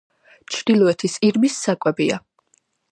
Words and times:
ჩრდილოეთის 0.53 1.19
ირმის 1.31 1.61
საკვებია. 1.69 2.23